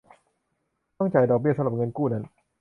[0.97, 2.23] ต้องจ่ายดอกเบี้ยสำหรับเงินกู้นั้น